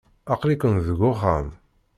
[0.33, 1.47] Aql-iken deg uxxam.